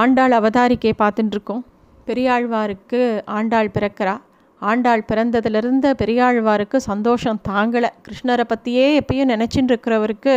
ஆண்டாள் 0.00 0.34
அவதாரிக்கை 0.36 0.92
பார்த்துட்டு 1.00 1.34
இருக்கோம் 1.34 1.62
பெரியாழ்வாருக்கு 2.06 3.00
ஆண்டாள் 3.38 3.68
பிறக்கிறா. 3.74 4.14
ஆண்டாள் 4.62 5.02
பிறந்ததுலேருந்து 5.10 5.88
பெரியாழ்வாருக்கு 6.00 6.78
சந்தோஷம் 6.88 7.40
தாங்கலை. 7.48 7.90
கிருஷ்ணரை 8.06 8.44
பற்றியே 8.52 8.86
எப்பயும் 9.00 9.30
நினச்சின்னு 9.32 9.70
இருக்கிறவருக்கு 9.72 10.34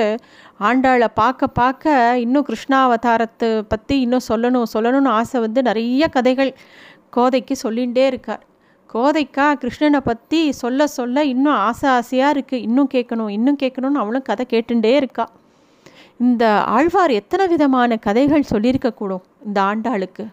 ஆண்டாளை 0.70 1.08
பார்க்க 1.22 1.48
பார்க்க 1.60 1.94
இன்னும் 2.24 2.48
கிருஷ்ணாவதாரத்தை 2.50 3.50
பற்றி 3.74 3.98
இன்னும் 4.06 4.26
சொல்லணும் 4.30 4.72
சொல்லணும்னு 4.74 5.14
ஆசை 5.20 5.40
வந்து 5.46 5.62
நிறைய 5.62 6.10
கதைகள் 6.18 6.52
கோதைக்கு 7.18 7.58
சொல்லிகிட்டே 7.64 8.06
இருக்கார். 8.12 8.44
கோதைக்கா 8.90 9.48
கிருஷ்ணனை 9.62 10.02
பற்றி 10.10 10.42
சொல்ல 10.62 10.88
சொல்ல 10.98 11.24
இன்னும் 11.34 11.60
ஆசை 11.68 11.88
ஆசையாக 11.98 12.36
இருக்குது 12.36 12.64
இன்னும் 12.68 12.94
கேட்கணும் 12.94 13.34
இன்னும் 13.38 13.62
கேட்கணும்னு 13.64 14.04
அவளும் 14.04 14.28
கதை 14.30 14.46
கேட்டுட்டே 14.54 14.94
இருக்கா. 15.02 15.26
இந்த 16.20 16.44
ஆழ்வார் 16.76 17.12
எத்தனை 17.12 17.46
விதமான 17.48 17.96
கதைகள் 17.98 18.50
சொல்லியிருக்கக்கூடும் 18.52 19.24
இந்த 19.46 19.60
ஆண்டாளுக்கு? 19.62 20.26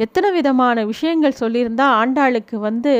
எத்தனை 0.00 0.28
விதமான 0.32 0.84
விஷயங்கள் 0.84 1.40
சொல்லியிருந்தால் 1.40 1.96
ஆண்டாளுக்கு 2.00 2.56
வந்து 2.58 2.92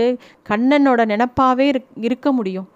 கண்ணனோட 0.51 1.01
நினப்பாகவே 1.13 1.67
இருக்க 2.09 2.33
முடியும்? 2.33 2.69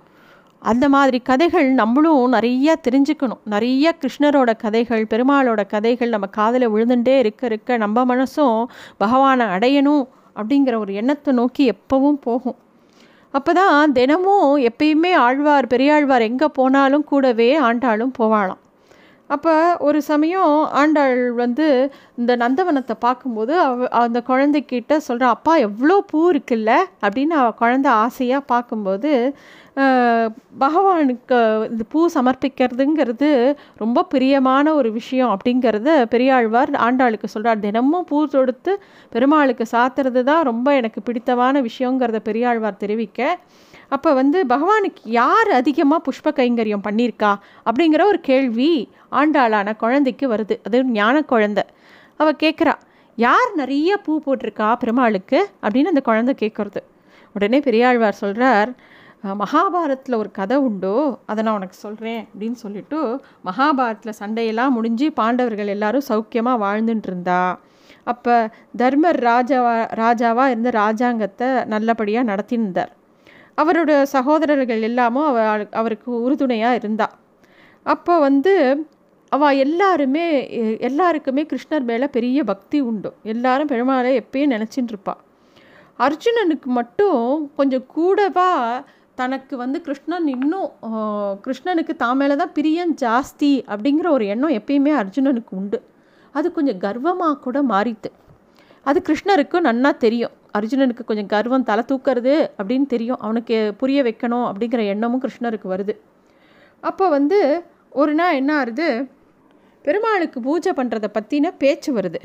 அந்த 0.63 0.87
மாதிரி 0.89 1.19
கதைகள் 1.23 1.69
நம்மளும் 1.73 2.35
நிறைய 2.37 2.77
தெரிஞ்சுக்கணும். 2.87 3.43
நிறைய 3.45 3.95
கிருஷ்ணரோட 4.01 4.51
கதைகள் 4.65 5.05
பெருமாளோட 5.13 5.61
கதைகள் 5.67 6.15
நம்ம 6.15 6.27
காதில் 6.39 6.73
விழுந்துட்டே 6.75 7.17
இருக்க 7.19 7.47
இருக்க 7.47 7.77
நம்ம 7.77 8.05
மனசும் 8.13 8.59
பகவானை 9.05 9.47
அடையணும் 9.57 10.05
அப்படிங்கிற 10.37 10.75
ஒரு 10.79 10.93
எண்ணத்தை 10.95 11.33
நோக்கி 11.35 11.65
எப்பவும் 11.73 12.21
போகும். 12.27 12.59
அப்போ 13.35 13.53
தான் 13.53 13.93
தினமும் 13.93 14.51
எப்பயுமே 14.71 15.13
ஆழ்வார் 15.27 15.67
பெரியாழ்வார் 15.67 16.29
எங்கே 16.31 16.49
போனாலும் 16.61 17.05
கூடவே 17.05 17.51
ஆண்டாளும் 17.69 18.17
போவாளாம். 18.19 18.62
அப்போ 19.33 19.53
ஒரு 19.79 20.03
சமயம் 20.03 20.55
ஆண்டாள் 20.73 21.33
வந்து 21.33 21.67
இந்த 22.17 22.33
நந்தவனத்தை 22.37 22.95
பார்க்கும்போது 22.99 23.55
அவ 23.61 23.89
அந்த 23.99 24.23
குழந்தைக்கிட்ட 24.29 24.97
சொல்கிற 24.99 25.29
அப்பா 25.29 25.57
எவ்வளோ 25.57 25.97
பூ 26.11 26.21
இருக்குல்ல? 26.33 26.73
அப்படின்னு 27.03 27.35
அவள் 27.35 27.59
குழந்த 27.61 27.89
ஆசையாக 28.03 28.43
பார்க்கும்போது 28.47 29.13
பகவானுக்கு 30.59 31.37
இந்த 31.71 31.85
பூ 31.89 32.01
சமர்ப்பிக்கிறதுங்கிறது 32.15 33.31
ரொம்ப 33.77 34.05
பிரியமான 34.05 34.75
ஒரு 34.75 34.93
விஷயம் 34.93 35.33
அப்படிங்கிறத 35.35 35.91
பெரியாழ்வார் 36.07 36.73
ஆண்டாளுக்கு 36.87 37.25
சொல்கிறார் 37.25 37.59
தினமும் 37.59 38.05
பூ 38.05 38.19
தொடுத்து 38.27 38.75
பெருமாளுக்கு 39.13 39.67
சாத்துறது 39.73 40.23
தான் 40.23 40.43
ரொம்ப 40.43 40.75
எனக்கு 40.75 41.03
பிடித்தமான 41.03 41.63
விஷயங்கிறத 41.63 42.21
பெரியாழ்வார் 42.25 42.77
தெரிவிக்க 42.77 43.21
அப்போ 43.93 44.11
வந்து 44.13 44.39
பகவானுக்கு 44.47 45.03
யார் 45.21 45.51
அதிகமாக 45.51 46.05
புஷ்ப 46.07 46.31
கைங்கரியம் 46.39 46.85
பண்ணியிருக்கா 46.87 47.33
அப்படிங்கிற 47.67 48.03
ஒரு 48.05 48.21
கேள்வி 48.21 48.71
ஆண்டாளான 49.13 49.75
குழந்தைக்கு 49.77 50.27
வருது. 50.35 50.55
அது 50.67 50.79
ஞான 50.93 51.17
குழந்தை. 51.23 51.65
அவள் 52.21 52.41
கேட்குறா 52.45 52.75
யார் 53.19 53.51
நிறைய 53.55 53.97
பூ 53.97 54.13
போட்டிருக்கா 54.27 54.69
பெருமாளுக்கு? 54.75 55.39
அப்படின்னு 55.63 55.93
அந்த 55.93 56.03
குழந்தை 56.03 56.35
கேட்குறது 56.43 56.81
உடனே 57.35 57.59
பெரியாழ்வார் 57.61 58.23
சொல்கிறார் 58.23 58.71
மகாபாரத்தில் 59.43 60.19
ஒரு 60.19 60.31
கதை 60.31 60.57
உண்டோ 60.59 60.95
அதை 61.27 61.41
நான் 61.45 61.59
உனக்கு 61.59 61.77
சொல்கிறேன் 61.77 62.23
அப்படின்னு 62.33 62.59
சொல்லிட்டு 62.65 62.99
மகாபாரத்தில் 63.45 64.19
சண்டையெல்லாம் 64.21 64.75
முடிஞ்சு 64.77 65.07
பாண்டவர்கள் 65.13 65.67
எல்லாரும் 65.67 66.09
சௌக்கியமாக 66.09 66.63
வாழ்ந்துட்டு 66.65 67.09
இருந்தா 67.09 67.43
அப்போ 68.05 68.35
தர்மர் 68.77 69.21
ராஜாவா 69.25 69.75
ராஜாவாக 69.95 70.51
இருந்த 70.51 70.71
ராஜாங்கத்தை 70.79 71.51
நல்லபடியாக 71.65 72.31
நடத்தியிருந்தார் 72.33 72.93
அவரோட 73.59 73.93
சகோதரர்கள் 74.15 74.83
எல்லாமும் 74.89 75.27
அவ 75.31 75.41
அவருக்கு 75.81 76.11
உறுதுணையாக 76.27 76.79
இருந்தா. 76.81 77.07
அப்போ 77.87 78.15
வந்து 78.29 78.55
அவள் 79.33 79.61
எல்லாருமே 79.65 80.25
எல்லாருக்குமே 80.89 81.43
கிருஷ்ணர் 81.51 81.85
மேலே 81.91 82.07
பெரிய 82.17 82.39
பக்தி 82.51 82.79
உண்டு. 82.89 83.11
எல்லாரும் 83.33 83.71
பெருமாளை 83.73 84.11
எப்பயும் 84.23 84.53
நினச்சிட்டு 84.55 84.93
இருப்பாள் 84.95 85.21
அர்ஜுனனுக்கு 86.07 86.69
மட்டும் 86.79 87.23
கொஞ்சம் 87.59 87.87
கூடவா 87.95 88.51
தனக்கு 89.21 89.55
வந்து 89.63 89.79
கிருஷ்ணன் 89.87 90.27
இன்னும் 90.35 90.69
கிருஷ்ணனுக்கு 91.45 91.95
தான் 92.03 92.19
மேலே 92.21 92.35
தான் 92.41 92.53
பிரியம் 92.59 92.93
ஜாஸ்தி 93.05 93.53
அப்படிங்கிற 93.73 94.07
ஒரு 94.17 94.25
எண்ணம் 94.35 94.55
எப்பயுமே 94.59 94.93
அர்ஜுனனுக்கு 95.01 95.53
உண்டு. 95.61 95.79
அது 96.35 96.47
கொஞ்சம் 96.57 96.81
கர்வமாக 96.85 97.41
கூட 97.47 97.59
மாறித்து 97.73 98.11
அது 98.87 98.99
கிருஷ்ணருக்கு 99.09 99.59
நன்னா 99.69 99.91
தெரியும். 100.05 100.35
அர்ஜுனனுக்கு 100.59 101.05
கொஞ்சம் 101.09 101.31
கர்வம் 101.35 101.67
தலை 101.71 101.83
தூக்கிறது 101.91 102.35
அப்படின்னு 102.59 102.87
தெரியும். 102.95 103.21
அவனுக்கு 103.25 103.57
புரிய 103.81 103.99
வைக்கணும் 104.09 104.47
அப்படிங்கிற 104.51 104.83
எண்ணமும் 104.95 105.23
கிருஷ்ணருக்கு 105.25 105.69
வருது. 105.75 105.95
அப்போ 106.83 107.07
வந்து 107.17 107.39
ஒரு 108.03 108.13
நாள் 108.21 108.39
என்ன 108.41 108.53
ஆகுது 108.61 108.89
பெருமாளுக்கு 109.85 110.39
பூஜை 110.47 110.73
பண்ணுறதை 110.79 111.09
பற்றின 111.17 111.51
பேச்சு 111.63 111.91
வருது. 111.99 112.21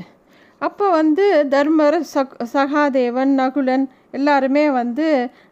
அப்போ 0.60 0.86
வந்து 1.00 1.24
தர்மர் 1.54 1.96
சக் 2.12 2.36
சகாதேவன் 2.52 3.32
நகுலன் 3.40 3.84
எல்லாருமே 4.18 4.64
வந்து 4.80 5.06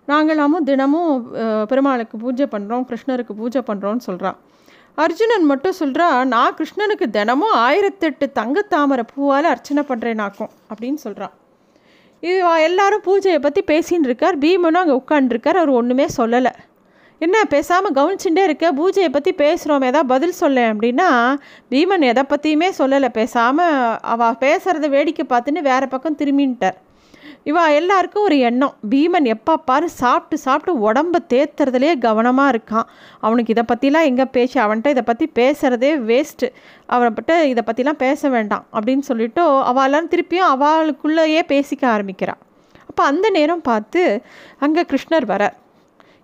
நாங்களாமும் 0.09 0.67
தினமும் 0.71 1.13
பெருமாளுக்கு 1.71 2.17
பூஜை 2.25 2.47
பண்ணுறோம் 2.55 2.87
கிருஷ்ணருக்கு 2.91 3.35
பூஜை 3.41 3.63
பண்ணுறோன்னு 3.69 4.07
சொல்கிறான் 4.09 4.39
அர்ஜுனன் 5.05 5.49
மட்டும் 5.51 5.79
சொல்கிறா 5.81 6.07
நான் 6.35 6.57
கிருஷ்ணனுக்கு 6.59 7.07
தினமும் 7.17 7.57
ஆயிரத்தெட்டு 7.65 8.27
தங்கத்தாமரை 8.39 9.05
பூவால் 9.15 9.53
அர்ச்சனை 9.53 9.83
பண்ணுறேனாக்கும் 9.91 10.53
அப்படின்னு 10.71 11.01
சொல்கிறான் 11.07 11.35
இது 12.23 12.39
எல்லாரும் 12.69 13.05
பூஜையை 13.07 13.41
பற்றி 13.43 13.63
பேசின்னு 13.73 14.09
இருக்கார். 14.09 14.37
பீமனும் 14.45 14.83
அங்கே 14.83 14.97
உட்காண்டிருக்கார் 15.01 15.61
அவர் 15.61 15.79
ஒன்றுமே 15.81 16.07
சொல்லலை. 16.17 16.53
என்ன 17.21 17.37
பேசாமல் 17.53 17.95
கவனிச்சுட்டே 17.99 18.43
இருக்க 18.47 18.67
பூஜையை 18.79 19.11
பற்றி 19.13 19.33
பேசுகிறோம் 19.43 19.87
ஏதாவது 19.91 20.11
பதில் 20.13 20.39
சொல்ல 20.41 20.65
அப்படின்னா 20.73 21.09
பீமன் 21.73 22.09
எதை 22.11 22.25
பற்றியுமே 22.33 22.69
சொல்லலை. 22.81 23.11
பேசாமல் 23.21 23.77
அவள் 24.15 24.41
பேசுகிறத 24.45 24.89
வேடிக்கை 24.97 25.27
பார்த்துன்னு 25.31 25.63
வேறு 25.71 25.89
பக்கம் 25.95 26.19
திரும்பின்ட்டார். 26.23 26.77
இவா 27.51 27.65
எல்லாருக்கும் 27.79 28.25
ஒரு 28.29 28.37
எண்ணம். 28.49 28.73
பீமன் 28.93 29.27
எப்போ 29.33 29.53
பாரு 29.69 29.89
சாப்பிட்டு 29.91 30.37
சாப்பிட்டு 30.45 30.73
உடம்ப 30.87 31.17
தேத்துறதுலேயே 31.33 31.93
கவனமாக 31.99 32.53
இருக்கான். 32.55 32.87
அவனுக்கு 33.21 33.53
இதை 33.55 33.65
பற்றிலாம் 33.73 34.09
எங்கே 34.11 34.25
பேச்சு? 34.37 34.57
அவன்கிட்ட 34.65 34.95
இதை 34.95 35.05
பற்றி 35.11 35.27
பேசுகிறதே 35.35 35.91
வேஸ்ட்டு 36.09 36.49
அவனைப்பட்ட 36.95 37.35
இதை 37.53 37.65
பற்றிலாம் 37.69 38.01
பேச 38.05 38.29
வேண்டாம் 38.29 38.65
அப்படின்னு 38.77 39.05
சொல்லிவிட்டு 39.11 39.43
அவளாம் 39.71 40.11
திருப்பியும் 40.15 40.51
அவளுக்குள்ளேயே 40.55 41.43
பேசிக்க 41.53 41.85
ஆரம்பிக்கிறான் 41.95 42.41
அப்போ 42.89 43.05
அந்த 43.05 43.27
நேரம் 43.31 43.63
பார்த்து 43.63 44.03
அங்கே 44.65 44.83
கிருஷ்ணர் 44.91 45.27
வரார். 45.33 45.57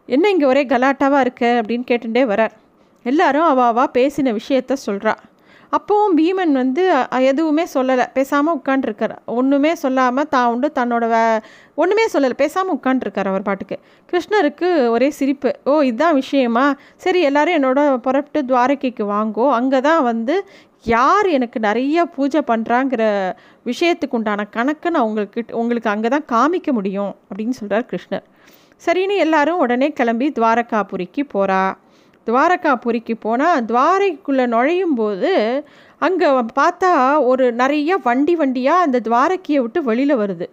என்ன 0.09 0.31
இங்கே 0.31 0.47
ஒரே 0.53 0.63
கலாட்டாவாக 0.67 1.25
இருக்க? 1.27 1.45
அப்படின்னு 1.61 1.87
கேட்டுட்டே 1.91 2.25
வரார். 2.33 2.55
எல்லாரும் 3.03 3.49
அவ 3.53 3.85
பேசின 3.99 4.33
விஷயத்த 4.41 4.77
சொல்கிறா 4.87 5.15
அப்போவும் 5.77 6.15
பீமன் 6.19 6.55
வந்து 6.61 6.83
எதுவுமே 7.31 7.65
சொல்லலை. 7.75 8.05
பேசாமல் 8.17 8.57
உட்காண்ட்ருக்கார் 8.59 9.15
ஒன்றுமே 9.39 9.71
சொல்லாமல் 9.83 10.29
தான் 10.35 10.49
உண்டு 10.53 10.69
தன்னோட 10.79 11.05
வே 11.13 11.23
ஒன்றுமே 11.83 12.05
சொல்லலை. 12.15 12.37
பேசாமல் 12.43 12.77
உட்காண்ட்ருக்கார் 12.79 13.31
அவர் 13.31 13.47
பாட்டுக்கு. 13.49 13.77
கிருஷ்ணருக்கு 14.11 14.69
ஒரே 14.95 15.09
சிரிப்பு. 15.19 15.51
ஓ 15.71 15.75
இதுதான் 15.91 16.19
விஷயமா? 16.23 16.67
சரி 17.05 17.21
எல்லோரும் 17.29 17.57
என்னோட 17.59 17.81
புறப்பட்டு 18.07 18.43
துவாரகைக்கு 18.51 19.07
வாங்கோ. 19.15 19.47
அங்கே 19.61 19.81
தான் 19.89 20.03
வந்து 20.11 20.37
யார் 20.95 21.27
எனக்கு 21.37 21.59
நிறைய 21.69 22.05
பூஜை 22.17 22.41
பண்ணுறாங்கிற 22.51 23.03
விஷயத்துக்கு 23.71 24.17
உண்டான 24.19 24.47
கணக்கு 24.57 24.91
நான் 24.95 25.07
உங்களுக்கு 25.09 25.41
உங்களுக்கு 25.63 25.91
அங்கே 25.95 26.11
தான் 26.15 26.29
காமிக்க 26.35 26.71
முடியும். 26.79 27.13
அப்படின்னு 27.29 27.57
சொல்கிறார் 27.61 27.89
கிருஷ்ணர். 27.93 28.27
சரின்னு 28.87 29.17
எல்லாரும் 29.25 29.63
உடனே 29.65 29.89
கிளம்பி 29.99 30.29
துவாரகாபுரிக்கு 30.39 31.25
போகிறா 31.35 31.63
துவாரகாபுரிக்கு 32.27 33.15
போனால் 33.27 33.65
துவாரைக்குள்ளே 33.71 34.45
நுழையும் 34.55 34.97
போது 35.01 35.31
அங்கே 36.07 36.29
பார்த்தா 36.59 36.91
ஒரு 37.31 37.45
நிறைய 37.61 37.97
வண்டி 38.07 38.35
வண்டியாக 38.41 38.85
அந்த 38.87 39.01
துவாரக்கியை 39.09 39.61
விட்டு 39.65 39.81
வெளியில் 39.89 40.21
வருது. 40.23 40.47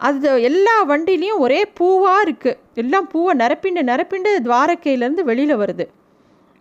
அது 0.00 0.28
எல்லா 0.48 0.76
வண்டிலையும் 0.90 1.42
ஒரே 1.46 1.60
பூவாக 1.78 2.22
இருக்குது 2.26 2.58
எல்லாம் 2.82 3.06
பூவை 3.12 3.32
நிரப்பிண்டு 3.42 3.82
நிரப்பிண்டு 3.90 4.30
துவாரக்கையிலேருந்து 4.46 5.24
வெளியில் 5.30 5.60
வருது. 5.62 5.86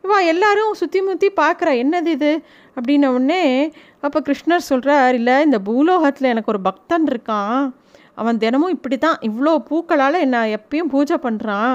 இவா 0.03 0.17
எல்லாரும் 0.31 0.77
சுற்றி 0.81 0.99
முற்றி 1.07 1.27
பார்க்குறா 1.41 1.71
என்னது 1.83 2.11
இது? 2.17 2.31
அப்படின்ன 2.77 3.09
உடனே 3.15 3.43
அப்போ 4.05 4.19
கிருஷ்ணர் 4.27 4.69
சொல்கிறார் 4.69 5.15
இல்லை 5.19 5.35
இந்த 5.47 5.57
பூலோகத்தில் 5.67 6.31
எனக்கு 6.33 6.51
ஒரு 6.53 6.61
பக்தன் 6.67 7.07
இருக்கான். 7.11 7.59
அவன் 8.21 8.39
தினமும் 8.43 8.73
இப்படி 8.75 8.97
தான் 9.03 9.19
இவ்வளோ 9.27 9.51
பூக்களால் 9.67 10.23
என்ன 10.25 10.37
எப்பயும் 10.57 10.89
பூஜை 10.93 11.17
பண்ணுறான் 11.25 11.73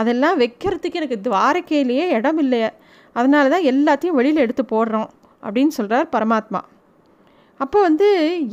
அதெல்லாம் 0.00 0.36
வைக்கிறதுக்கு 0.42 1.00
எனக்கு 1.00 1.18
துவாரக்கையிலேயே 1.26 2.04
இடம் 2.18 2.40
இல்லையே. 2.44 2.70
அதனால 3.16 3.44
தான் 3.54 3.68
எல்லாத்தையும் 3.72 4.18
வெளியில் 4.18 4.44
எடுத்து 4.44 4.64
போடுறோம் 4.74 5.08
அப்படின்னு 5.46 5.72
சொல்கிறார் 5.78 6.08
பரமாத்மா. 6.14 6.60
அப்போ 7.60 7.78
வந்து 7.88 8.08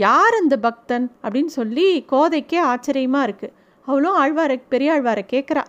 யார் 0.06 0.36
அந்த 0.42 0.56
பக்தன் 0.68 1.06
அப்படின்னு 1.24 1.52
சொல்லி 1.60 1.88
கோதைக்கே 2.12 2.60
ஆச்சரியமாக 2.72 3.28
இருக்குது 3.28 3.54
அவளும் 3.88 4.18
ஆழ்வாரை 4.22 4.58
பெரியாழ்வாரை 4.74 5.24
கேட்குறா. 5.34 5.64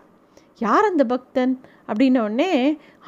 யார் 0.61 0.91
அந்த 0.91 1.05
பக்தன் 1.13 1.53
அப்படின்னோடனே 1.91 2.51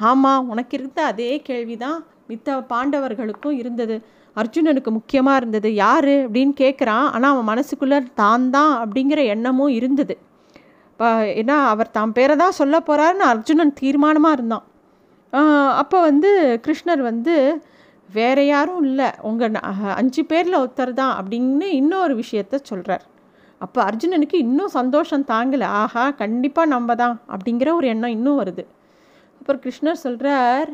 ஆமாம் 0.09 0.49
உனக்கு 0.53 0.73
இருந்த 0.79 0.99
அதே 1.11 1.31
கேள்வி 1.47 1.75
தான் 1.85 1.97
மித்த 2.29 2.57
பாண்டவர்களுக்கும் 2.71 3.57
இருந்தது. 3.61 3.95
அர்ஜுனனுக்கு 4.35 4.91
முக்கியமாக 4.97 5.39
இருந்தது. 5.41 5.69
யார் 5.83 6.11
அப்படின்னு 6.25 6.53
கேட்குறான். 6.63 7.07
ஆனால் 7.15 7.33
அவன் 7.33 7.49
மனசுக்குள்ளே 7.51 7.99
தான் 8.21 8.49
தான் 8.55 8.73
அப்படிங்கிற 8.83 9.21
எண்ணமும் 9.35 9.75
இருந்தது. 9.79 10.15
ஏன்னா 11.41 11.57
அவர் 11.73 11.95
தான் 11.97 12.15
பேரை 12.17 12.35
தான் 12.43 12.57
சொல்ல 12.59 12.75
போகிறாருன்னு 12.87 13.25
அர்ஜுனன் 13.33 13.77
தீர்மானமாக 13.81 14.37
இருந்தான். 14.37 14.65
அப்போ 15.81 15.97
வந்து 16.09 16.29
கிருஷ்ணர் 16.65 17.01
வந்து 17.09 17.35
வேற 18.17 18.37
யாரும் 18.53 18.83
இல்லை 18.89 19.07
உங்கள் 19.29 19.57
அஞ்சு 20.01 20.21
பேரில் 20.31 20.59
ஒருத்தர் 20.61 20.91
தான் 20.99 21.13
அப்படின்னு 21.19 21.67
இன்னொரு 21.79 22.13
விஷயத்த 22.21 22.59
சொல்கிறார் 22.69 23.05
அப்போ 23.63 23.79
அர்ஜுனனுக்கு 23.87 24.37
இன்னும் 24.45 24.75
சந்தோஷம் 24.79 25.25
தாங்கலை. 25.31 25.67
ஆஹா 25.81 26.03
கண்டிப்பாக 26.21 26.71
நம்ம 26.73 26.95
தான் 27.01 27.15
அப்படிங்கிற 27.33 27.69
ஒரு 27.79 27.87
எண்ணம் 27.93 28.15
இன்னும் 28.17 28.39
வருது. 28.41 28.63
அப்புறம் 29.39 29.61
கிருஷ்ணர் 29.65 30.03
சொல்கிறார் 30.05 30.69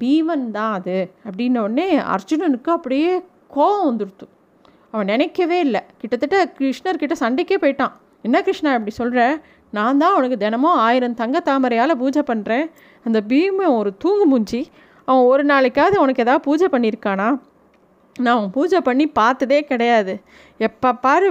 பீமன் 0.00 0.46
தான் 0.56 0.74
அது 0.78 0.96
அப்படின்னோடனே 1.28 1.88
அர்ஜுனனுக்கு 2.14 2.70
அப்படியே 2.76 3.12
கோபம் 3.56 3.86
வந்துடுத்து 3.88 4.26
அவன் 4.92 5.10
நினைக்கவே 5.12 5.58
இல்லை. 5.66 5.82
கிட்டத்தட்ட 6.00 6.38
கிருஷ்ணர்கிட்ட 6.58 7.16
சண்டைக்கே 7.24 7.58
போயிட்டான். 7.64 7.94
என்ன 8.26 8.36
கிருஷ்ணா 8.46 8.70
இப்படி 8.78 8.94
சொல்கிற 9.00 9.20
நான் 9.76 10.00
தான் 10.00 10.14
அவனுக்கு 10.14 10.36
தினமும் 10.44 10.78
ஆயிரம் 10.86 11.18
தங்க 11.20 11.38
தாமரையால் 11.48 12.00
பூஜை 12.02 12.22
பண்ணுறேன் 12.30 12.66
அந்த 13.06 13.18
பீமன் 13.30 13.74
ஒரு 13.78 13.90
தூங்கு 14.02 14.24
மூஞ்சி. 14.30 14.60
அவன் 15.08 15.26
ஒரு 15.32 15.42
நாளைக்காவது 15.50 15.96
உனக்கு 16.04 16.24
எதாவது 16.24 16.44
பூஜை 16.46 16.66
பண்ணியிருக்கானா? 16.74 17.28
நான் 18.16 18.36
அவன் 18.36 18.52
பூஜை 18.56 18.78
பண்ணி 18.88 19.04
பார்த்ததே 19.18 19.58
கிடையாது. 19.70 20.12
எப்போ 20.66 20.90
பாரு 21.04 21.26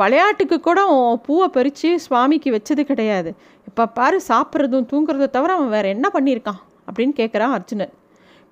விளையாட்டுக்கு 0.00 0.56
கூட 0.66 0.78
அவன் 0.88 1.20
பூவை 1.26 1.46
பறித்து 1.56 1.90
சுவாமிக்கு 2.06 2.50
வச்சது 2.56 2.82
கிடையாது. 2.90 3.30
எப்போ 3.68 3.84
பாரு 3.98 4.18
சாப்பிட்றதும் 4.30 4.88
தூங்குறதும் 4.92 5.34
தவிர 5.36 5.52
அவன் 5.58 5.72
வேறு 5.76 5.92
என்ன 5.96 6.06
பண்ணியிருக்கான்? 6.16 6.60
அப்படின்னு 6.88 7.14
கேட்குறான் 7.20 7.54
அர்ஜுனன். 7.58 7.92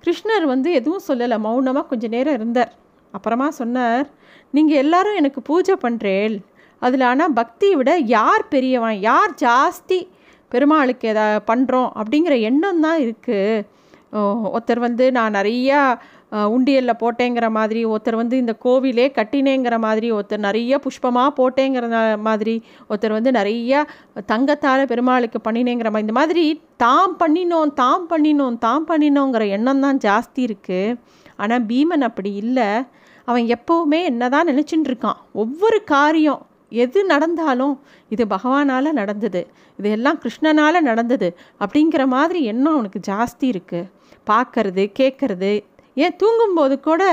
கிருஷ்ணர் 0.03 0.47
வந்து 0.53 0.69
எதுவும் 0.79 1.05
சொல்லலை. 1.09 1.37
மௌனமாக 1.47 1.85
கொஞ்சம் 1.91 2.13
நேரம் 2.15 2.37
இருந்தார். 2.39 2.71
அப்புறமா 3.17 3.47
சொன்னார் 3.61 4.07
நீங்கள் 4.57 4.81
எல்லாரும் 4.83 5.19
எனக்கு 5.21 5.39
பூஜை 5.49 5.75
பண்ணுறேள் 5.85 6.35
அதில் 6.85 7.05
ஆனால் 7.11 7.35
பக்தியை 7.39 7.75
விட 7.79 7.91
யார் 8.15 8.43
பெரியவன் 8.53 8.97
யார் 9.09 9.33
ஜாஸ்தி 9.45 9.99
பெருமாளுக்கு 10.51 11.07
எதா 11.13 11.27
பண்ணுறோம் 11.51 11.91
அப்படிங்கிற 11.99 12.35
எண்ணம் 12.49 12.83
தான் 12.85 12.99
இருக்குது 13.05 13.63
ஒருத்தர் 14.53 14.81
வந்து 14.87 15.05
நான் 15.11 15.37
நிறையா 15.37 15.79
உண்டியலில் 16.55 16.99
போட்டேங்கிற 17.01 17.47
மாதிரி 17.57 17.81
ஒருத்தர் 17.85 18.19
வந்து 18.19 18.35
இந்த 18.37 18.53
கோவிலே 18.65 19.05
கட்டினேங்கிற 19.17 19.75
மாதிரி 19.79 20.07
ஒருத்தர் 20.11 20.45
நிறைய 20.47 20.79
புஷ்பமாக 20.85 21.31
போட்டேங்கிற 21.39 21.87
மாதிரி 22.27 22.55
ஒருத்தர் 22.89 23.17
வந்து 23.17 23.31
நிறையா 23.31 23.79
தங்கத்தால் 24.25 24.89
பெருமாளுக்கு 24.91 25.39
பண்ணினேங்கிற 25.47 25.89
மாதிரி 25.91 26.05
இந்த 26.07 26.17
மாதிரி 26.19 26.45
தாம் 26.77 27.15
பண்ணினோம் 27.19 27.73
தாம் 27.81 28.07
பண்ணினோம் 28.11 28.57
தாம் 28.67 28.87
பண்ணினோங்கிற 28.89 29.45
எண்ணம் 29.49 29.83
தான் 29.85 30.01
ஜாஸ்தி 30.07 30.41
இருக்குது 30.49 30.97
ஆனால் 31.35 31.65
பீமன் 31.69 32.07
அப்படி 32.07 32.31
இல்லை. 32.35 32.69
அவன் 33.27 33.45
எப்போவுமே 33.55 33.99
என்ன 34.03 34.29
தான் 34.29 34.49
நினச்சின்னு 34.51 34.89
இருக்கான். 34.89 35.19
ஒவ்வொரு 35.43 35.77
காரியம் 35.93 36.41
எது 36.83 36.99
நடந்தாலும் 37.11 37.75
இது 38.13 38.23
பகவானால் 38.35 38.97
நடந்தது. 39.01 39.41
இது 39.79 39.89
எல்லாம் 39.97 40.21
கிருஷ்ணனால் 40.23 40.87
நடந்தது 40.89 41.29
அப்படிங்கிற 41.63 42.03
மாதிரி 42.15 42.39
எண்ணம் 42.51 42.75
அவனுக்கு 42.75 43.01
ஜாஸ்தி 43.09 43.45
இருக்குது 43.53 43.89
பார்க்கறது 44.31 44.83
கேட்கறது 44.99 45.53
ஏன் 45.97 46.17
தூங்கும்போது 46.21 46.75
கூட 46.79 47.03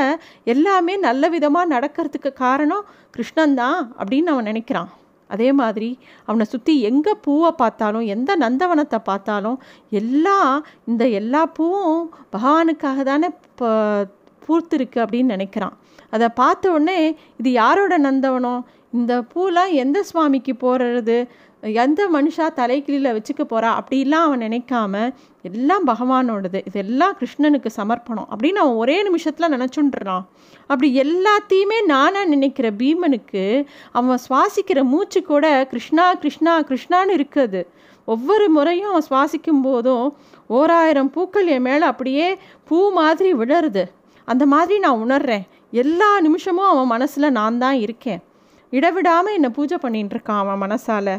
எல்லாமே 0.53 0.95
நல்ல 1.09 1.29
விதமாக 1.35 1.73
நடக்கிறதுக்கு 1.75 2.31
காரணம் 2.45 2.87
கிருஷ்ணன் 3.17 3.59
தான் 3.63 3.81
அப்படின்னு 4.01 4.33
அவன் 4.35 4.49
நினைக்கிறான். 4.51 4.91
அதே 5.31 5.49
மாதிரி 5.61 5.89
அவனை 6.29 6.45
சுற்றி 6.53 6.73
எங்கே 6.89 7.13
பூவை 7.25 7.51
பார்த்தாலும் 7.63 8.07
எந்த 8.15 8.31
நந்தவனத்தை 8.37 8.99
பார்த்தாலும் 9.11 9.59
எல்லாம் 10.01 10.55
இந்த 10.91 11.05
எல்லா 11.21 11.43
பூவும் 11.59 12.01
பகவானுக்காக 12.35 13.05
தானே 13.11 13.29
இப்போ 13.51 13.69
பூர்த்திருக்கு 14.51 14.99
அப்படின்னு 15.05 15.35
நினைக்கிறான். 15.37 15.77
அதை 16.11 16.29
பார்த்த 16.29 16.71
உடனே 16.71 17.17
இது 17.37 17.53
யாரோட 17.53 17.99
நந்தவனம் 17.99 18.63
இந்த 18.93 19.15
பூலாம் 19.35 19.73
எந்த 19.73 20.03
சுவாமிக்கு 20.03 20.53
போகிறது 20.57 21.19
எந்த 21.63 22.01
மனுஷா 22.13 22.45
தலைக்கிளியில் 22.59 23.15
வச்சுக்க 23.17 23.43
போகிறா 23.43 23.71
அப்படிலாம் 23.81 24.27
அவன் 24.27 24.41
நினைக்காம 24.41 25.13
எல்லாம் 25.43 25.85
பகவானோடது. 25.87 26.59
இதெல்லாம் 26.69 27.17
கிருஷ்ணனுக்கு 27.19 27.71
சமர்ப்பணம் 27.77 28.29
அப்படின்னு 28.33 28.61
அவன் 28.63 28.81
ஒரே 28.83 29.03
நிமிஷத்தில் 29.03 29.53
நினச்சுன்றான் 29.55 30.25
அப்படி 30.67 30.89
எல்லாத்தையுமே 31.05 31.79
நானாக 31.93 32.25
நினைக்கிற 32.25 32.71
பீமனுக்கு 32.71 33.45
அவன் 33.93 34.25
சுவாசிக்கிற 34.29 34.83
மூச்சு 34.85 35.23
கூட 35.23 35.67
கிருஷ்ணா 35.71 36.07
கிருஷ்ணா 36.23 36.55
கிருஷ்ணான்னு 36.61 37.17
இருக்குது. 37.19 37.63
ஒவ்வொரு 38.05 38.49
முறையும் 38.49 38.91
அவன் 38.91 39.09
சுவாசிக்கும் 39.11 39.63
போதும் 39.63 40.17
ஓராயிரம் 40.59 41.11
பூக்கள் 41.11 41.47
என் 41.47 41.67
மேலே 41.69 41.85
அப்படியே 41.85 42.29
பூ 42.69 42.79
மாதிரி 42.93 43.35
விழருது. 43.35 43.85
அந்த 44.25 44.45
மாதிரி 44.53 44.77
நான் 44.85 45.03
உணர்றேன். 45.05 45.45
எல்லா 45.83 46.11
நிமிஷமும் 46.27 46.71
அவன் 46.73 46.93
மனசில் 46.95 47.35
நான் 47.39 47.61
தான் 47.65 47.79
இருக்கேன். 47.85 48.21
இடவிடாமல் 48.73 49.37
என்னை 49.39 49.51
பூஜை 49.57 49.79
பண்ணிகிட்டு 49.85 50.15
இருக்கான் 50.17 50.43
அவன் 50.43 50.63
மனசால். 50.65 51.15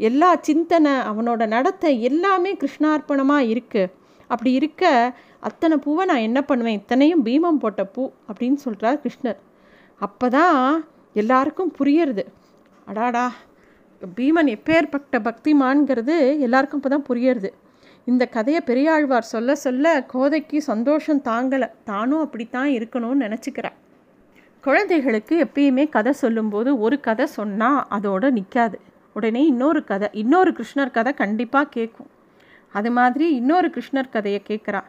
எல்லா 0.00 0.30
சிந்தனை 0.48 0.94
அவனோட 1.10 1.42
நடத்தை 1.54 1.92
எல்லாமே 2.08 2.52
கிருஷ்ணார்ப்பணமாக 2.62 3.48
இருக்குது 3.52 3.92
அப்படி 4.30 4.50
இருக்க 4.60 4.84
அத்தனை 5.48 5.76
பூவை 5.84 6.04
நான் 6.10 6.26
என்ன 6.28 6.38
பண்ணுவேன்? 6.42 6.78
இத்தனையும் 6.80 7.24
பீமம் 7.26 7.60
போட்ட 7.62 7.82
பூ 7.94 8.04
அப்படின்னு 8.28 8.58
சொல்கிறார் 8.64 9.02
கிருஷ்ணர். 9.04 9.38
அப்போ 10.00 10.26
தான் 10.28 10.58
எல்லாருக்கும் 11.22 11.74
புரியறது. 11.78 12.24
அடாடா 12.90 13.26
பீமன் 14.02 14.50
எப்பேற்பட்ட 14.56 15.18
பக்திமான்கிறது 15.28 16.16
எல்லாருக்கும் 16.46 16.80
இப்போ 16.80 16.90
தான் 16.94 17.08
புரியறது. 17.10 17.50
இந்த 18.06 18.26
கதையை 18.26 18.60
பெரியாழ்வார் 18.60 19.32
சொல்ல 19.34 19.54
சொல்ல 19.54 20.04
கோதைக்கு 20.12 20.58
சந்தோஷம் 20.60 21.22
தாங்கலை. 21.24 21.68
தானும் 21.84 22.20
அப்படித்தான் 22.20 22.68
இருக்கணும்னு 22.68 23.24
நினச்சிக்கிறேன் 23.26 23.76
குழந்தைகளுக்கு 24.64 25.34
எப்பயுமே 25.44 25.88
கதை 25.88 26.12
சொல்லும்போது 26.12 26.78
ஒரு 26.78 27.00
கதை 27.00 27.26
சொன்னால் 27.26 27.86
அதோடு 27.88 28.32
நிற்காது 28.32 28.78
உடனே 29.12 29.46
இன்னொரு 29.46 29.84
கதை 29.84 30.08
இன்னொரு 30.12 30.50
கிருஷ்ணர் 30.50 30.90
கதை 30.90 31.12
கண்டிப்பாக 31.14 31.68
கேட்கும் 31.68 32.10
அது 32.74 32.90
மாதிரி 32.90 33.26
இன்னொரு 33.34 33.68
கிருஷ்ணர் 33.68 34.10
கதையை 34.10 34.40
கேட்குறா 34.48 34.82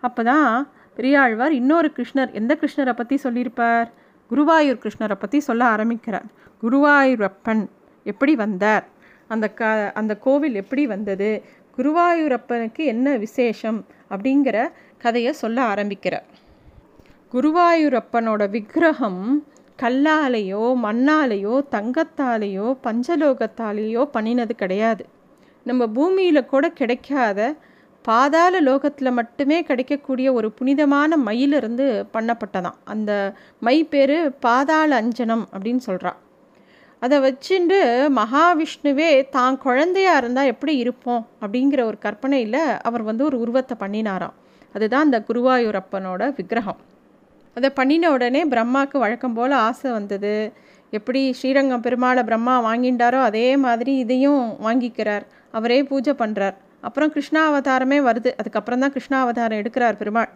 அப்போ 0.00 0.22
தான் 0.22 0.68
பெரியாழ்வார் 0.96 1.52
இன்னொரு 1.52 1.92
கிருஷ்ணர் 1.96 2.32
எந்த 2.32 2.52
கிருஷ்ணரை 2.60 2.92
பற்றி 2.92 3.16
சொல்லியிருப்பார்? 3.16 3.88
குருவாயூர் 4.30 4.82
கிருஷ்ணரை 4.84 5.16
பற்றி 5.18 5.40
சொல்ல 5.40 5.62
ஆரம்பிக்கிறார். 5.64 6.26
குருவாயூரப்பன் 6.62 7.62
எப்படி 8.06 8.34
வந்தார்? 8.34 8.84
அந்த 9.28 9.46
க 9.48 9.92
அந்த 9.94 10.12
கோவில் 10.16 10.54
எப்படி 10.54 10.86
வந்தது? 10.86 11.30
குருவாயூரப்பனுக்கு 11.76 12.84
என்ன 12.84 13.16
விசேஷம் 13.16 13.86
அப்படிங்கிற 14.10 14.68
கதையை 14.98 15.32
சொல்ல 15.32 15.62
ஆரம்பிக்கிறார். 15.62 16.24
குருவாயூரப்பனோட 17.32 18.50
விக்கிரகம் 18.50 19.46
கல்லாலேயோ 19.82 20.64
மண்ணாலேயோ 20.82 21.54
தங்கத்தாலேயோ 21.70 22.66
பஞ்சலோகத்தாலேயோ 22.82 24.02
பண்ணினது 24.12 24.50
கிடையாது. 24.50 25.06
நம்ம 25.64 25.86
பூமியில் 25.86 26.46
கூட 26.46 26.70
கிடைக்காத 26.70 27.54
பாதாள 28.02 28.60
லோகத்தில் 28.60 29.10
மட்டுமே 29.10 29.62
கிடைக்கக்கூடிய 29.62 30.32
ஒரு 30.32 30.52
புனிதமான 30.52 31.16
மயிலிருந்து 31.16 32.06
பண்ணப்பட்டதான். 32.12 32.78
அந்த 32.84 33.34
மை 33.60 33.84
பேர் 33.84 34.38
பாதாள 34.38 35.02
அஞ்சனம் 35.02 35.44
அப்படின்னு 35.52 35.82
சொல்கிறான் 35.88 36.21
அதை 37.04 37.16
வச்சுட்டு 37.26 37.78
மகாவிஷ்ணுவே 38.18 39.08
தான் 39.36 39.56
குழந்தையாக 39.64 40.20
இருந்தால் 40.22 40.50
எப்படி 40.52 40.74
இருப்போம்? 40.82 41.22
அப்படிங்கிற 41.42 41.80
ஒரு 41.90 41.98
கற்பனையில் 42.04 42.60
அவர் 42.88 43.04
வந்து 43.10 43.24
ஒரு 43.28 43.36
உருவத்தை 43.44 43.76
பண்ணினாராம். 43.80 44.36
அதுதான் 44.74 45.06
அந்த 45.06 45.18
குருவாயூரப்பனோட 45.28 46.22
விக்கிரகம். 46.38 46.80
அதை 47.56 47.70
பண்ணின 47.78 48.10
உடனே 48.16 48.42
பிரம்மாவுக்கு 48.52 48.98
வழக்கம் 49.04 49.36
போல் 49.38 49.54
ஆசை 49.66 49.88
வந்தது. 49.98 50.34
எப்படி 50.98 51.20
ஸ்ரீரங்கம் 51.38 51.84
பெருமாளை 51.86 52.22
பிரம்மா 52.30 52.54
வாங்கிட்டாரோ 52.68 53.20
அதே 53.28 53.46
மாதிரி 53.66 53.92
இதையும் 54.04 54.44
வாங்கிக்கிறார். 54.66 55.24
அவரே 55.58 55.78
பூஜை 55.90 56.14
பண்ணுறார் 56.22 56.56
அப்புறம் 56.86 57.12
கிருஷ்ணா 57.14 57.40
அவதாரமே 57.50 57.98
வருது. 58.08 58.30
அதுக்கப்புறம் 58.40 58.82
தான் 58.84 58.92
கிருஷ்ணா 58.96 59.18
அவதாரம் 59.24 59.60
எடுக்கிறார் 59.62 59.98
பெருமாள். 60.00 60.30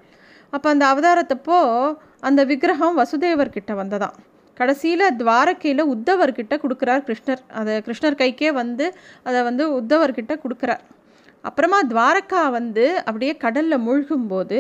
அப்போ 0.55 0.69
அந்த 0.75 0.85
அவதாரத்தப்போ 0.93 1.59
அந்த 2.29 2.41
விக்கிரகம் 2.51 2.99
வசுதேவர்கிட்ட 3.01 3.73
வந்ததான் 3.83 4.17
கடைசியில் 4.61 5.15
துவாரக்கையில் 5.21 5.91
உத்தவர்கிட்ட 5.95 6.55
கொடுக்குறார் 6.65 7.07
கிருஷ்ணர். 7.09 7.43
அதை 7.61 7.75
கிருஷ்ணர் 7.87 8.21
கைக்கே 8.23 8.51
வந்து 8.63 8.87
அதை 9.29 9.41
வந்து 9.49 9.65
உத்தவர்கிட்ட 9.79 10.35
கொடுக்குறார். 10.45 10.83
அப்புறமா 11.49 11.79
துவாரக்கா 11.93 12.43
வந்து 12.59 12.85
அப்படியே 13.09 13.33
கடலில் 13.45 13.85
மூழ்கும்போது 13.87 14.59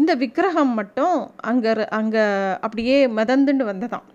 இந்த 0.00 0.12
விக்கிரகம் 0.22 0.74
மட்டும் 0.78 1.16
அங்கே 1.50 1.72
அங்கே 1.98 2.24
அப்படியே 2.66 2.96
மிதந்துண்டு 3.18 3.64
வந்ததாம். 3.70 4.06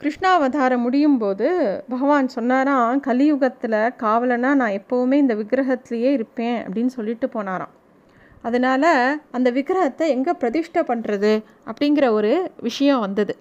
கிருஷ்ணாவதாரம் 0.00 0.84
முடியும் 0.86 1.18
போது 1.22 1.48
பகவான் 1.92 2.28
சொன்னாராம் 2.36 3.00
கலியுகத்தில் 3.06 3.76
காவலனாக 4.02 4.58
நான் 4.60 4.76
எப்போவுமே 4.78 5.16
இந்த 5.24 5.34
விக்கிரகத்திலேயே 5.40 6.10
இருப்பேன் 6.18 6.58
அப்படின்னு 6.64 6.92
சொல்லிட்டு 6.98 7.28
போனாராம். 7.34 7.74
அதனால் 8.48 8.90
அந்த 9.36 9.48
விக்கிரகத்தை 9.58 10.06
எங்கே 10.16 10.32
பிரதிஷ்டை 10.42 10.82
பண்ணுறது 10.90 11.32
அப்படிங்கிற 11.70 12.06
ஒரு 12.18 12.32
விஷயம் 12.68 13.02
வந்தது. 13.06 13.34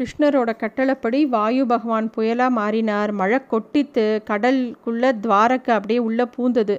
கிருஷ்ணரோட 0.00 0.50
கட்டளைப்படி 0.60 1.18
வாயு 1.34 1.64
பகவான் 1.72 2.06
புயலாக 2.16 2.56
மாறினார். 2.58 3.10
மழை 3.20 3.38
கொட்டித்து 3.52 4.04
கடலுக்குள்ளே 4.30 5.10
துவாரக்கை 5.24 5.72
அப்படியே 5.76 6.00
உள்ளே 6.08 6.26
பூந்தது. 6.36 6.76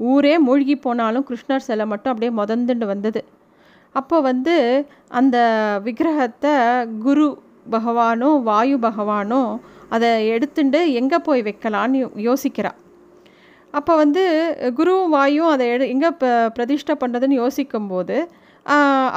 ஊரே 0.00 0.32
மூழ்கி 0.46 0.74
போனாலும் 0.86 1.26
கிருஷ்ணர் 1.28 1.66
சிலை 1.66 1.84
மட்டும் 1.92 2.12
அப்படியே 2.12 2.32
முதந்துண்டு 2.40 2.86
வந்தது. 2.92 3.20
அப்போ 3.94 4.16
வந்து 4.30 4.54
அந்த 5.18 5.36
விக்கிரகத்தை 5.84 6.54
குரு 7.04 7.26
பகவானும் 7.74 8.36
வாயு 8.48 8.76
பகவானும் 8.88 9.52
அதை 9.94 10.10
எடுத்துட்டு 10.34 10.80
எங்கே 11.00 11.18
போய் 11.28 11.46
வைக்கலான்னு 11.48 12.00
யோசிக்கிறா. 12.28 12.72
அப்போ 13.74 13.92
வந்து 14.02 14.24
குருவும் 14.78 15.14
வாயும் 15.16 15.52
அதை 15.54 15.64
எடு 15.74 15.86
எங்கே 15.94 16.10
ப 16.20 16.26
பிரதிஷ்டை 16.56 16.94
பண்ணுறதுன்னு 17.00 17.40
யோசிக்கும்போது 17.42 18.16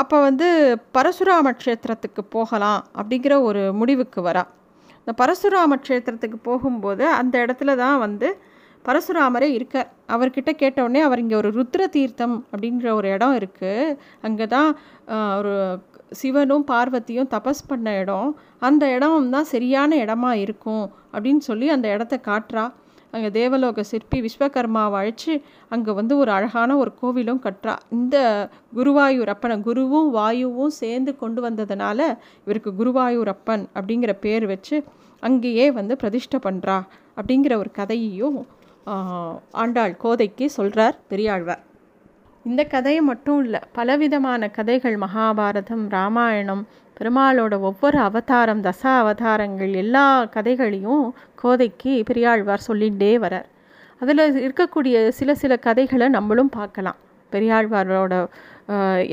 அப்போ 0.01 0.17
வந்து 0.27 0.47
பரசுராம 0.95 1.53
க்ஷேத்திரத்துக்கு 1.61 2.21
போகலாம் 2.35 2.81
அப்படிங்கிற 2.99 3.33
ஒரு 3.49 3.61
முடிவுக்கு 3.79 4.19
வரா. 4.27 4.43
இந்த 5.01 5.13
பரசுராம 5.21 5.77
க்ஷேத்திரத்துக்கு 5.85 6.37
போகும்போது 6.49 7.03
அந்த 7.19 7.35
இடத்துல 7.45 7.75
தான் 7.83 7.97
வந்து 8.05 8.27
பரசுராமரே 8.87 9.47
இருக்கார். 9.55 9.89
அவர்கிட்ட 10.15 10.51
கேட்டவுடனே 10.61 10.99
அவர் 11.07 11.21
இங்கே 11.23 11.37
ஒரு 11.39 11.49
ருத்ர 11.57 11.81
தீர்த்தம் 11.95 12.35
அப்படிங்கிற 12.51 12.89
ஒரு 12.99 13.07
இடம் 13.15 13.35
இருக்குது 13.39 13.95
அங்கே 14.27 14.45
தான் 14.55 14.69
ஒரு 15.39 15.55
சிவனும் 16.19 16.67
பார்வதியும் 16.71 17.31
தபஸ் 17.33 17.67
பண்ண 17.71 17.89
இடம். 18.03 18.29
அந்த 18.67 18.83
இடம் 18.97 19.33
தான் 19.35 19.49
சரியான 19.53 19.97
இடமா 20.03 20.31
இருக்கும் 20.45 20.85
அப்படின்னு 21.13 21.43
சொல்லி 21.49 21.67
அந்த 21.75 21.87
இடத்த 21.95 22.15
காட்டுறா. 22.29 22.65
அங்கே 23.13 23.29
தேவலோக 23.37 23.83
சிற்பி 23.83 24.17
விஸ்வகர்மாவை 24.25 24.97
அழைச்சி 25.01 25.33
அங்கே 25.69 25.91
வந்து 25.91 26.13
ஒரு 26.17 26.31
அழகான 26.31 26.77
ஒரு 26.77 26.91
கோவிலும் 27.01 27.41
கட்டுறா. 27.45 27.75
இந்த 27.89 28.17
குருவாயூர் 28.75 29.31
அப்பனை 29.33 29.57
குருவும் 29.67 30.09
வாயுவும் 30.17 30.75
சேர்ந்து 30.81 31.13
கொண்டு 31.15 31.41
வந்ததுனால 31.47 31.99
இவருக்கு 32.45 32.73
குருவாயூர் 32.79 33.31
அப்பன் 33.35 33.65
அப்படிங்கிற 33.75 34.13
பேர் 34.25 34.45
வச்சு 34.45 34.77
அங்கேயே 35.23 35.65
வந்து 35.71 35.95
பிரதிஷ்டை 35.95 36.39
பண்ணுறா 36.43 36.77
அப்படிங்கிற 37.17 37.55
ஒரு 37.57 37.71
கதையையும் 37.71 38.39
ஆண்டாள் 39.63 39.95
கோதைக்கு 40.03 40.45
சொல்கிறார் 40.57 40.95
பெரியாழ்வார். 41.09 41.63
இந்த 42.49 42.63
கதையை 42.73 43.01
மட்டும் 43.09 43.39
இல்லை 43.43 43.59
பலவிதமான 43.77 44.49
கதைகள் 44.57 44.95
மகாபாரதம் 45.03 45.83
ராமாயணம் 45.95 46.63
பெருமாளோட 46.97 47.55
ஒவ்வொரு 47.69 47.97
அவதாரம் 47.99 48.63
தச 48.63 48.81
அவதாரங்கள் 49.01 49.73
எல்லா 49.81 50.05
கதைகளையும் 50.35 51.03
கோதைக்கு 51.43 51.93
பெரியாழ்வார் 52.09 52.67
சொல்லிகிட்டே 52.67 53.11
வரார். 53.25 53.47
அதில் 54.01 54.23
இருக்கக்கூடிய 54.47 54.95
சில 55.19 55.35
சில 55.35 55.53
கதைகளை 55.67 56.07
நம்மளும் 56.17 56.51
பார்க்கலாம். 56.57 56.99
பெரியாழ்வாரோட 57.31 58.13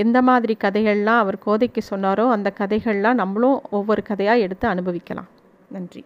எந்த 0.04 0.18
மாதிரி 0.28 0.56
கதைகள்லாம் 0.64 1.22
அவர் 1.24 1.44
கோதைக்கு 1.46 1.82
சொன்னாரோ 1.90 2.26
அந்த 2.30 2.48
கதைகள்லாம் 2.60 3.20
நம்மளும் 3.22 3.56
ஒவ்வொரு 3.70 4.02
கதையாக 4.02 4.44
எடுத்து 4.46 4.68
அனுபவிக்கலாம். 4.68 5.30
நன்றி. 5.76 6.02